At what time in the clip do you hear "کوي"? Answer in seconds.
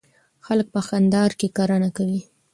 1.97-2.21